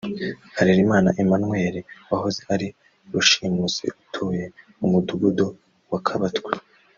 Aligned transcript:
Harerimana 0.57 1.09
Emmanuel 1.21 1.75
wahoze 2.11 2.41
ari 2.53 2.67
rushimusi 3.11 3.85
utuye 4.01 4.45
mu 4.79 4.87
Mudugudu 4.93 5.45
wa 5.91 6.01
Kabatwa 6.07 6.51